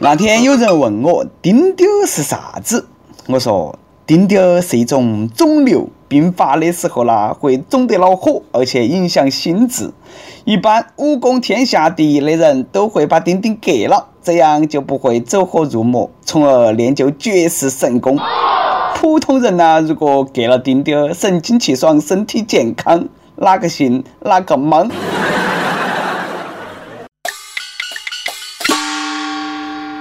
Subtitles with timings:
[0.00, 2.88] 那天有人问我丁丁是啥子，
[3.26, 9.92] 我说丁丁是一种肿瘤，并发的时候呢会肿得恼火，而且影响心智。
[10.44, 18.18] 一般武功天下第一的人都会把丁丁割了，这样就不会走火入魔，从而练就绝世神功。
[18.94, 24.90] 普通人呢，如果割了丁丁，神清气爽，身体健康，哪个信哪个莽。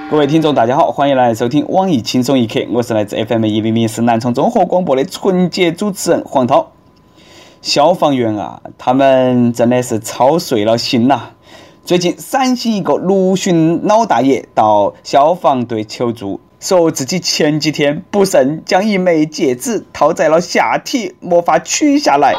[0.10, 6.72] 各位听众，大家好，欢迎来收听网易轻松一刻，我是来自 FM 一零零四南充综合广播的纯洁主持人黄涛。
[7.62, 11.32] 消防员啊，他们真的是操碎了心呐！
[11.84, 22.34] 最近陕西一个陆巡老大爷到消防队求助，说自己前几天不慎将一枚戒指套在了下体，没法取下来。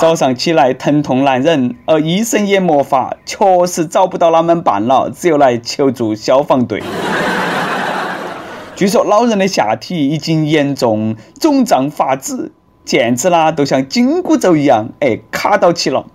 [0.00, 6.82] 早上起来疼痛难忍，而医生也没法，确实找不到哪门办了，只有来求助消防队。
[8.74, 12.50] 据说老人的下体已经严重肿胀发紫，
[12.86, 16.06] 腱子啦都像紧箍咒一样，哎卡到起了。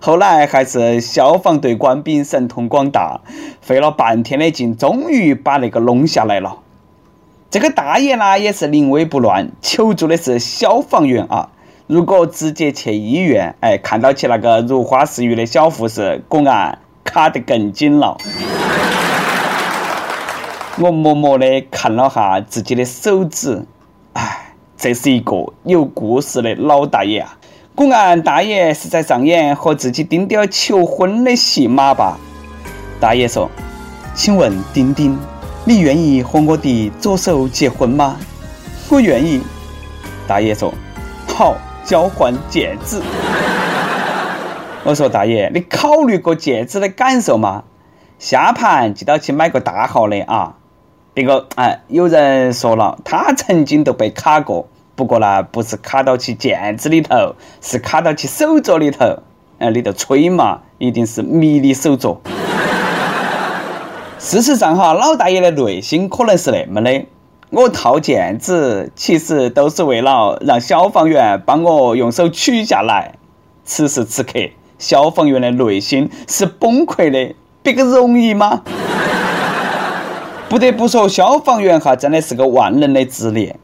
[0.00, 3.22] 后来还是消防队官兵神通广大，
[3.62, 6.58] 费了半天的劲，终于把那个弄下来了。
[7.50, 11.48] 这个大爷呢也是临危不乱，求助的是消防员啊。
[11.90, 18.16] 如果直接去医院，哎，看到起那个如花似玉的小护士，果然卡得更紧了。
[20.78, 23.66] 我默默的看了下自己的手指，
[24.12, 27.36] 哎，这是一个有故事的老大爷啊！
[27.74, 32.16] 果然，大爷是在上演和自己丁丁求婚的戏码吧？
[33.00, 33.50] 大爷说
[34.14, 35.18] ：“请问丁丁，
[35.64, 38.16] 你愿意和我的左手结婚吗？”
[38.88, 39.42] 我愿意。
[40.28, 40.72] 大爷说
[41.26, 43.00] ：“好。”交换戒指，
[44.84, 47.64] 我说大爷，你考虑过戒指的感受吗？
[48.18, 50.56] 下盘记得去买个大号的啊！
[51.14, 59.20] 别个哎，有人说了，他曾经都被卡过，不过呢，不是卡到起戒指里头，是卡到起手镯里头。
[59.58, 62.18] 哎，你就吹嘛，一定是迷你手镯。
[64.18, 67.06] 事实上哈，老大爷的内心可能是那么的。
[67.52, 73.14] 我套毽子，其实都是为了让消防员帮我用手取下来。
[73.64, 74.38] 此时此刻，
[74.78, 78.62] 消防员的内心是崩溃的，别个容易吗？
[80.48, 83.56] 不得不说，消防员哈真的是个万能的职业。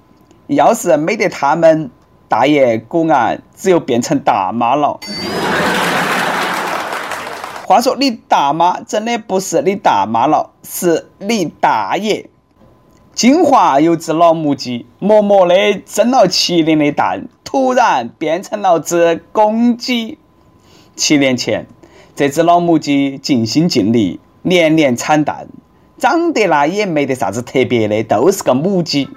[0.48, 1.88] 要是没得他们，
[2.26, 4.98] 大爷果然只有变成大妈了。
[7.64, 12.28] 话说，你大妈真的不是你大妈了，是你大爷。
[13.16, 15.54] 金华有只老母鸡，默默的
[15.86, 20.18] 生了七年的蛋，突然变成了只公鸡。
[20.96, 21.66] 七年前，
[22.14, 25.46] 这只老母鸡尽心尽力，年年产蛋，
[25.96, 29.08] 长得那也没得啥子特别的，都是个母鸡。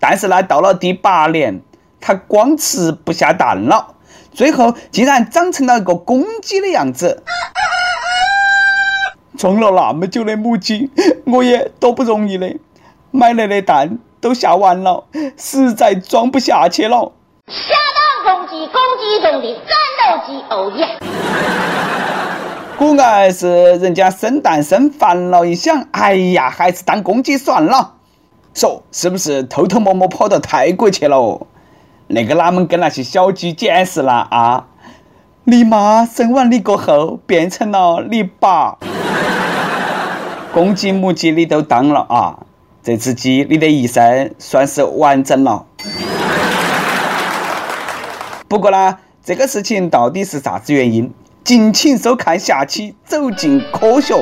[0.00, 1.60] 但是呢，到了第八年，
[2.00, 3.96] 它光吃不下蛋了，
[4.32, 7.22] 最后竟然长成了一个公鸡的样子。
[9.36, 10.90] 装了那么久的母鸡，
[11.26, 12.56] 我也多不容易的。
[13.16, 15.04] 买来的蛋都下完了，
[15.36, 17.12] 实在装不下去了。
[17.46, 17.72] 下
[18.26, 19.70] 蛋公鸡，公鸡中的战
[20.00, 20.98] 斗机，哦耶！
[22.76, 27.92] 果然是人家生蛋生烦了，一想，哎呀，还是当公鸡算了。
[28.52, 31.46] 说是不是偷偷摸摸跑到泰国去了？
[32.08, 34.66] 那个哪们跟那些小鸡解释了啊？
[35.44, 38.76] 你妈生完你过后变成了你爸，
[40.52, 42.40] 公鸡母鸡你都当了啊？
[42.84, 45.64] 这只鸡，你的一生算是完整了。
[48.46, 51.10] 不过呢，这个事情到底是啥子原因？
[51.42, 54.14] 敬请收看下期《走进科学》。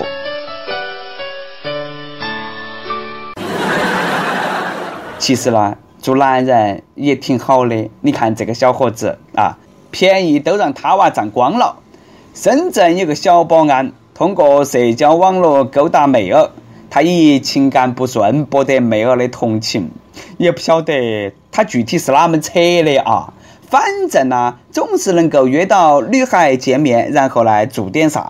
[5.18, 7.90] 其实呢，做男人也挺好的。
[8.00, 9.58] 你看这个小伙子啊，
[9.90, 11.78] 便宜都让他娃占光了。
[12.32, 16.52] 深圳有个小保安，通过社交网络勾搭妹儿。
[16.94, 19.90] 他以情感不顺博得妹儿的同情，
[20.36, 23.32] 也不晓得他具体是哪门扯的啊。
[23.70, 28.28] 反正呢，总是能够约到女孩见面，然后来做点啥。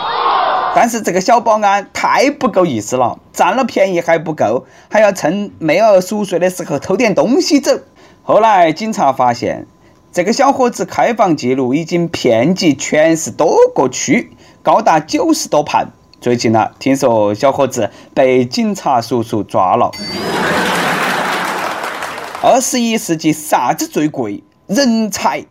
[0.77, 7.81] 但是这个小保安太不够意思了，占了便宜还不够，还要趁妹儿熟睡的时候偷点东西走。
[8.23, 9.67] 后来警察发现，
[10.13, 14.31] 这个小伙子开房记录已经遍及全市多个区，
[14.63, 15.89] 高达九十多盘。
[16.23, 19.91] 最近呢，听说小伙子被警察叔叔抓了。
[22.41, 24.45] 二十一世纪啥子最贵？
[24.69, 25.45] 人才，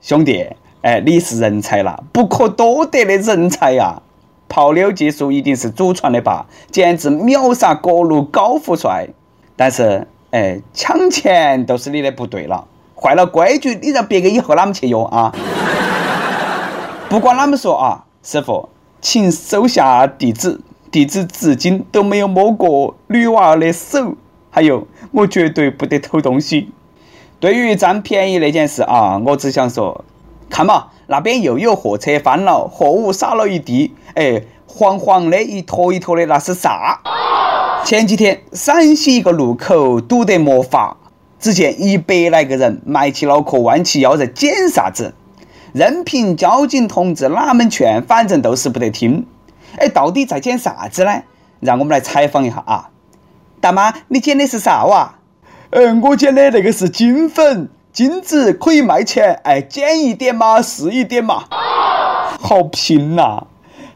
[0.00, 0.48] 兄弟，
[0.82, 4.02] 哎，你是人才了，不可多得的人才呀！
[4.48, 9.10] 泡妞技术一定是祖传的吧，简直秒杀各路高富帅。
[9.54, 12.66] 但是，哎，抢钱都是你的不对了，
[13.00, 15.32] 坏了规矩，你让别个以后哪么去用啊？
[17.08, 18.68] 不管哪么说啊，师傅，
[19.00, 20.60] 请收下弟子，
[20.90, 24.14] 弟子至今都没有摸过女娃儿的手，
[24.50, 26.70] 还有，我绝对不得偷东西。
[27.38, 30.04] 对于占便宜那件事啊，我只想说，
[30.50, 37.00] 看嘛，那边又有货车翻了，货物撒了一地，哎，黄黄的一坨一坨的，那是啥？
[37.84, 40.96] 前几天陕西一个路口堵得没法，
[41.38, 45.14] 只见一百来个人埋起脑壳，弯起腰在捡啥子？
[45.72, 49.26] 任凭交警同志哪门劝，反正都是不得听。
[49.78, 51.22] 哎，到底在捡啥子呢？
[51.60, 52.90] 让我们来采访一下啊，
[53.60, 55.16] 大妈，你捡的是啥哇？
[55.70, 61.44] 嗯，我捡的那个是金粉，金子可以卖钱，哎，捡一点嘛是一点嘛。
[62.40, 63.46] 好拼呐！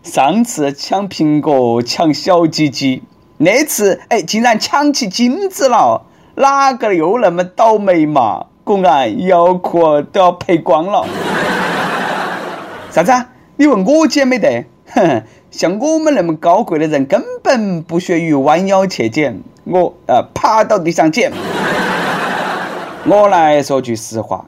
[0.03, 3.05] 上次抢苹果抢小鸡鸡，
[3.39, 6.03] 那次哎竟然抢起金子了，
[6.35, 8.47] 哪个又那么倒霉嘛？
[8.65, 11.07] 公安腰裤都要赔光了。
[12.93, 13.11] 啥子？
[13.57, 14.67] 你问我捡没得？
[14.93, 19.41] 哼， 像我们那么高贵的人，根本不屑于弯腰去捡。
[19.65, 21.33] 我呃爬到地上捡。
[23.09, 24.45] 我来说句实话，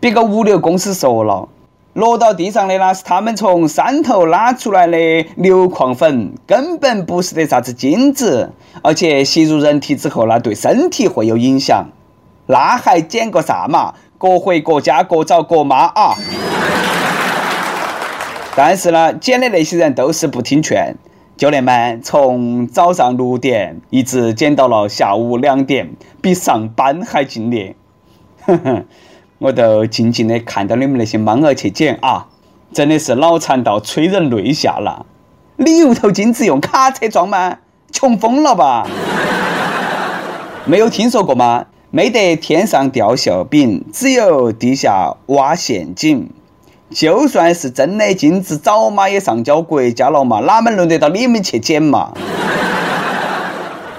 [0.00, 1.48] 别个物流公司说了，
[1.92, 8.50] 落到地上的那是他们从山头拉出来的硫矿粉，根本不是得啥子金子，
[8.82, 11.86] 而且吸入人体之后呢，对身体会有影响。
[12.46, 13.94] 那还捡个啥嘛？
[14.18, 16.16] 各回各家，各找各妈啊！
[18.56, 20.96] 但是呢，捡的那些人都是不听劝。
[21.36, 27.74] 教练们从早上六点一直捡到了下午两点，比上班还敬业。
[28.42, 28.84] 哼哼，
[29.38, 32.28] 我都静静的看到你们那些莽儿去捡啊，
[32.72, 35.06] 真的是脑残到催人泪下了。
[35.56, 37.58] 你油头金子用卡车装吗？
[37.90, 38.86] 穷疯了吧？
[40.64, 41.66] 没有听说过吗？
[41.90, 46.30] 没得天上掉馅饼，只有地下挖陷阱。
[46.94, 52.12] 就算是真的金子，早嘛也上交国家了嘛，哪门轮得到你们去捡嘛？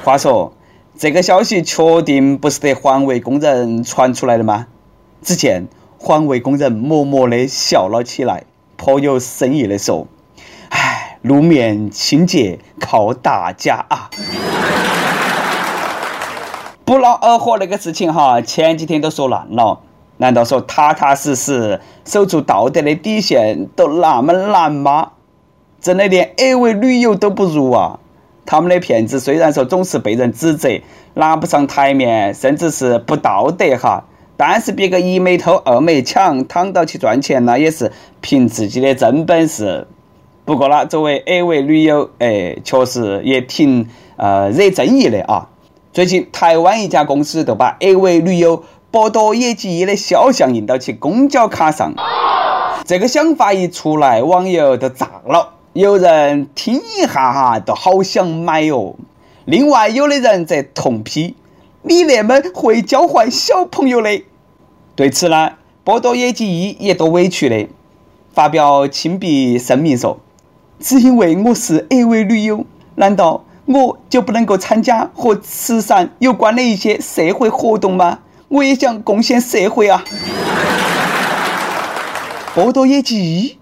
[0.05, 0.53] 话说，
[0.97, 4.67] 这个消息确定不是得环卫工人传出来的吗？
[5.21, 5.67] 只见
[5.99, 8.45] 环卫工人默默的笑了起来，
[8.77, 10.07] 颇有深意的说
[10.71, 14.09] ：“唉，路面清洁靠大家啊！”
[16.85, 19.81] 不劳而获那个事情哈，前几天都说烂了。
[20.17, 25.11] 难道说踏踏实实守住道德的底线都那么难吗？
[25.81, 27.99] 真的连 AV 女友都不如啊！
[28.45, 30.69] 他们的骗子虽然说总是被人指责
[31.15, 34.05] 拿不上台面，甚至是不道德哈，
[34.37, 37.91] 但是别个一没偷二没抢，躺到去赚钱那也是
[38.21, 39.87] 凭自己的真本事。
[40.45, 45.49] 不过呢，作为 AV 女友，哎，确实也挺呃惹争议的啊。
[45.91, 48.63] 最近台湾一家公司都把 AV 女友。
[48.95, 51.93] 波多野鸡的肖像印到其公交卡上，
[52.85, 55.55] 这个想法一出来，网友都炸了。
[55.73, 58.95] 有人听一下哈，都好想买哦。
[59.43, 61.35] 另外，有的人则痛批
[61.83, 64.23] ：“你那么会教坏小朋友的。”
[64.95, 65.51] 对此呢，
[65.83, 67.67] 波多野鸡一也多委屈的，
[68.33, 70.21] 发表亲笔声明说
[70.79, 72.63] ：“只因为我是 A 位女友，
[72.95, 78.19] 难道我就不能够参加和慈善有关的一些社会活动吗？”
[78.55, 80.01] 我也想贡献社会啊！
[82.53, 83.57] 波多野结衣，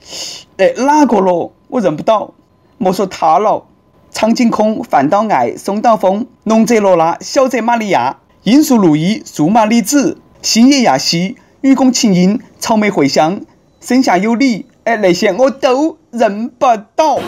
[0.57, 1.51] 哎，哪个咯？
[1.67, 2.35] 我认不到。
[2.77, 3.65] 莫说他了，
[4.12, 13.41] 苍井空、饭岛爱、松岛枫、龙泽罗拉、小泽玛利亚、罂粟路易、数码里子、星野亚希、雨宫琴音、草莓惠香、
[13.81, 17.19] 生下有你，哎，那些我都认不到。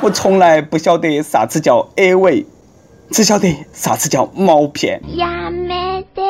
[0.00, 2.44] 我从来不晓得啥子叫 A 位，
[3.10, 6.22] 只晓得啥子叫毛片呀没得。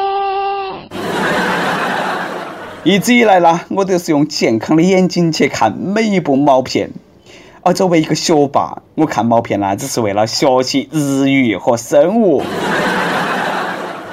[2.85, 6.91] 一直以来呢，我都是用健康的眼睛去看每一部毛片。
[7.63, 12.43] 而作为一个学霸，我看毛片呢，只是为了学习日语和生物。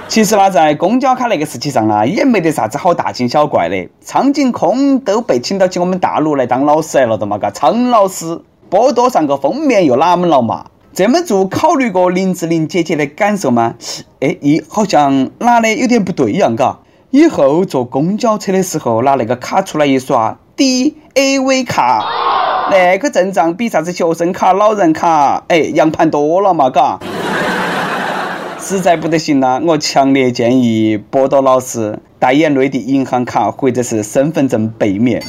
[0.08, 3.88] 其实呢，在公交卡那个事情上呢，也没得啥子好大惊小怪的。
[4.02, 10.66] 苍井空都被请到起我们大陆来当老师来了的嘛，嘎，苍老师，波多上个封面又哪门了嘛？
[10.96, 13.75] 这么做考虑过林志玲姐姐的感受吗？
[14.22, 16.80] 哎，咦，好像哪里有点不对一样，嘎。
[17.12, 22.02] 以后坐公交车的时候，拿那个卡出来一刷，D A V 卡，
[22.72, 26.98] 那个阵仗比啥子学生卡、老人卡，哎，洋盘多了嘛，嘎。
[28.58, 35.22] 实在不得行了，我强烈建议波多老师代言内地银行卡或者是身份证背面。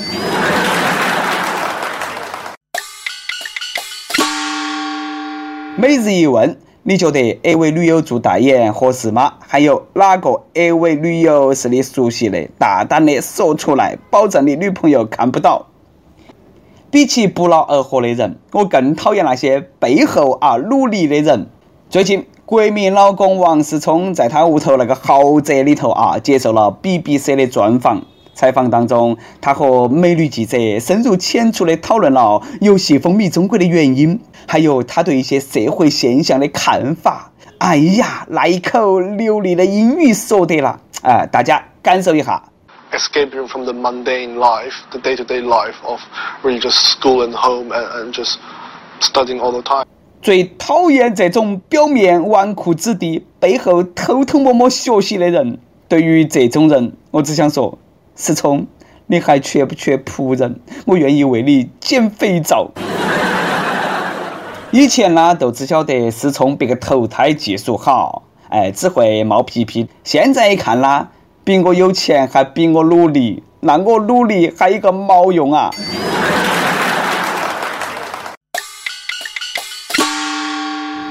[5.89, 9.35] 每日一问，你觉得 A 位女友做代言合适吗？
[9.39, 12.49] 还有哪个 A 位女友是你熟悉的？
[12.59, 15.67] 大胆的说出来，保证你女朋友看不到。
[16.91, 21.47] 比起不劳而获的人，我更讨厌那些背后啊努力的人。
[21.89, 28.03] 最近，国民老公王思聪在他屋头那个豪宅里头啊，接受了 BBC 的专访。
[28.37, 37.33] 采访当中，他和美女记者深入浅出的讨论了游戏风靡中国的原因，还有他对一些社会现象的看法。
[37.57, 42.43] 哎呀，那一口流利的英语说得了，哎，大家感受一下。
[42.93, 45.99] Escaping from the mundane life, the day-to-day life of
[46.43, 48.37] really just school and home and and just
[49.01, 49.87] studying all the time.
[50.21, 55.59] 最讨厌这种表面纨绔子弟，背后偷偷摸摸学习的人。
[55.89, 57.79] 对于这种人，我只想说。
[58.17, 58.67] 思聪，
[59.07, 60.59] 你还缺不缺仆人？
[60.87, 62.71] 我愿意为你捡肥皂。
[64.73, 69.87] 以前呢，都只晓得思聪别个投胎技术好，哎，只会冒皮皮。
[70.03, 71.11] 现在一看啦，
[71.45, 75.71] 比我有钱还比我努力，那我努力还有个毛用啊！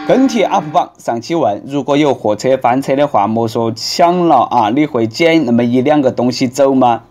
[0.08, 7.02] 跟帖 UP 榜上期问：如果有货车翻车的话，莫说抢了啊，你会捡那么一两个东西走吗？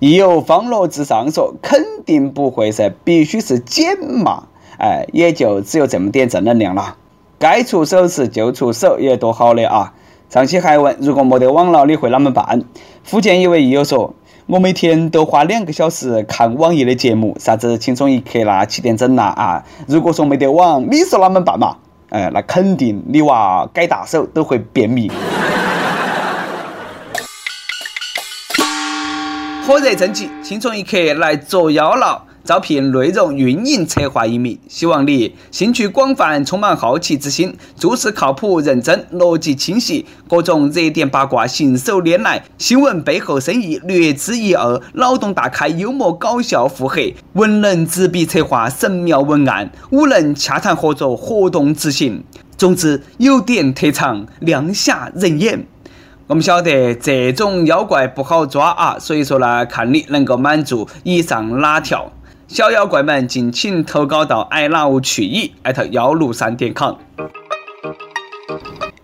[0.00, 4.48] 亦有方罗至上说：肯定不会噻，必须是捡嘛。
[4.78, 6.98] 哎，也就只有这么点正能量了。
[7.38, 9.94] 该出手时就出手，也多好的啊！
[10.28, 12.64] 上期还问：如果没得网了，你会啷么办？
[13.02, 14.12] 福建一位益友说：
[14.46, 19.64] 我每天都花两个小时看网易的节目，啥子轻松一刻啦、七点整啦啊。
[19.86, 21.78] 如果说没得网，你说啷么办嘛？
[22.12, 25.10] 哎，那肯定你娃改大手都会便秘。
[29.66, 32.22] 火热征集，轻松一刻来捉妖了。
[32.44, 52.24] 招聘内容运营策划一名，希望你兴趣广泛，充满好奇之心，做事靠谱认真，逻辑清晰，各种热点八卦信手拈来，新闻背后深意略知一二，脑洞大开，幽默搞笑腹黑，文能执笔策划神妙文案，武能洽谈合作活动执行。
[52.56, 55.66] 总之，有点特长，亮瞎人眼。
[56.28, 62.10] 我们晓得这种妖怪不好抓啊，所以说呢，看你能够满足以上哪条。
[62.52, 66.96] 小妖怪们，敬请投稿到 i love 去矣艾特幺六三点 com。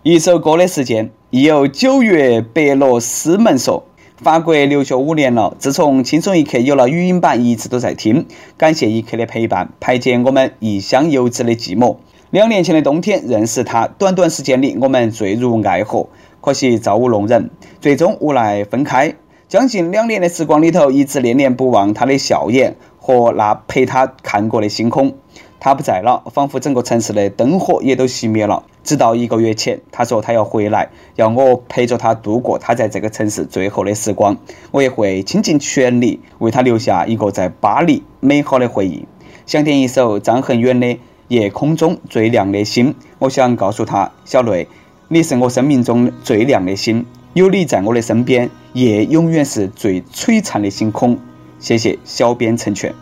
[0.03, 3.87] 一首歌的时间，亦有九月白罗斯门说：
[4.19, 8.27] 法国留学五年了，自从轻松一刻有了语音版，一直都在听。
[8.59, 11.97] 感谢一刻的陪伴，排解我们异乡游子的寂寞。
[12.29, 16.11] 两年前的冬天认识他，短短时间里我们坠入爱河，
[16.43, 17.49] 可惜造物弄人，
[17.81, 19.15] 最终无奈分开。
[19.49, 22.77] 将近两年的时光里头，一直念念不忘他的笑颜。
[23.09, 25.15] 和那陪他看过的星空，
[25.61, 28.65] 他不在了，仿佛整个城市的灯火也都熄灭了。
[28.85, 34.37] 直到一个月前，他说他要回来，要我陪着他度过他在这个城市最后的时光。
[34.73, 39.07] 我也会倾尽全力为他留下一个在巴黎美好的回忆。
[39.47, 40.87] 想点一首张恒远的
[41.29, 44.69] 《夜空中最亮的星》，我想告诉他，小雷，
[45.09, 51.19] 你是我生命中最亮的星，有你在我的身边，夜永远是最璀璨的星空。
[51.61, 52.95] 谢谢小编成全，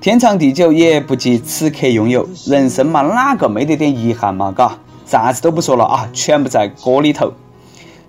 [0.00, 2.28] 天长地久也不及此刻拥有。
[2.44, 4.50] 人生嘛，哪个没得点遗憾嘛？
[4.50, 7.32] 嘎，啥子都不说了啊，全部在歌里头。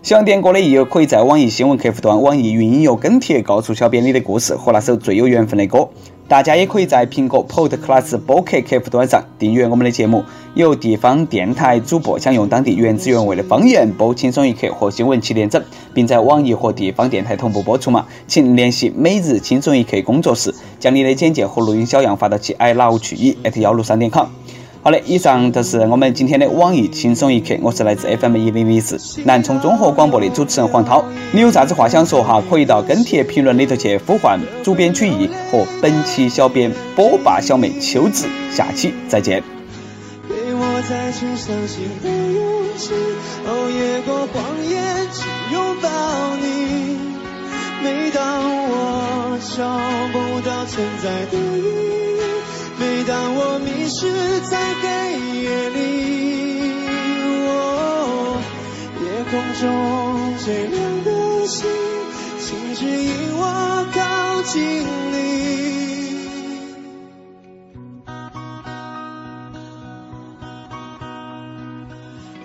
[0.01, 5.89] 想点歌的益友可以在网易新闻客户端、网易云音乐跟帖告诉小编你的故事和那首最有缘分的歌。
[6.31, 10.23] 大家也可以在苹果 Podcast 播客客户端上订阅我们的节目。
[10.53, 15.61] 有地方电台主播想用当地原汁原味的方言播《轻松一刻》和新闻七点整，
[15.93, 18.07] 并在网易和地方电台同步播出嘛？
[18.27, 24.27] 请联系每日轻松一刻工作室，将你的简介和录音小样发到其 i love 去一 at 幺六三点 com。
[24.83, 27.55] 好的，以上就是我们今天的网易轻松一刻。
[27.61, 31.05] 我是来自 FM 一零零四南充综合广播的主持人黄涛。
[31.31, 32.41] 你有啥子话想说哈？
[32.49, 38.27] 可以到跟帖评论里头去呼唤主编曲艺和本期小编波霸小妹秋子。
[38.51, 39.43] 下期再见。
[47.83, 49.63] 每当我找
[50.13, 52.40] 不到存在的意义，
[52.81, 54.87] 每当我迷失在黑
[55.43, 55.77] 夜里，
[59.03, 59.61] 夜空中
[60.39, 61.69] 最亮的星，
[62.39, 63.43] 请指引我
[63.93, 65.13] 靠近你。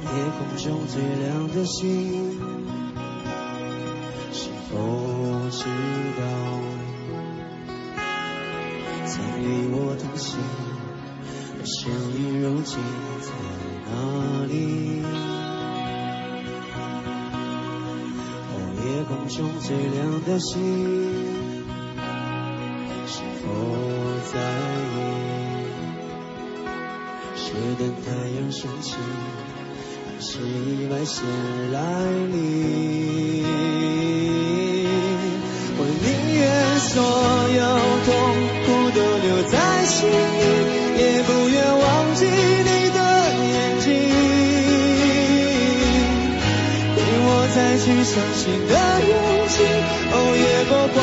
[0.02, 2.65] 夜空中最亮的星，
[12.76, 13.88] 曾与我同行，而相遇如今。
[13.88, 13.94] 哪
[14.44, 14.54] 里？
[18.52, 18.54] 哦，
[18.84, 20.52] 夜空中最亮的星，
[23.06, 23.44] 是否
[24.32, 24.36] 在
[24.92, 24.98] 意？
[27.36, 27.44] 是
[27.78, 28.06] 等太
[28.36, 28.86] 阳升起，
[30.04, 31.24] 还是意外先
[31.72, 31.80] 来
[32.32, 32.36] 临？
[35.78, 36.04] 我宁
[36.34, 36.44] 愿
[36.78, 36.92] 所
[37.56, 37.60] 有
[38.04, 38.08] 痛
[38.66, 39.54] 苦都留在
[39.86, 39.96] 心
[48.16, 49.14] 相信的勇
[49.46, 49.62] 气。
[50.10, 50.96] 哦，越过谎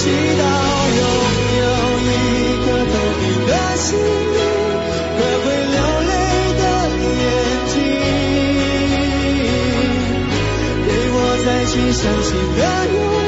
[0.00, 0.08] 祈祷
[0.96, 1.00] 拥
[1.60, 1.64] 有
[2.00, 2.08] 一
[2.64, 4.40] 颗透明的心灵
[5.18, 5.76] 和会流
[6.08, 6.12] 泪
[6.56, 6.62] 的
[7.20, 7.22] 眼
[7.68, 7.72] 睛，
[10.86, 12.60] 给我再去相信的
[12.94, 13.19] 勇气。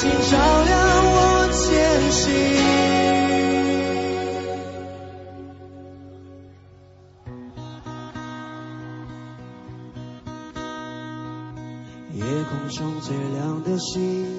[0.00, 0.78] 请照亮
[1.12, 2.32] 我前行。
[12.14, 14.29] 夜空中最亮的星，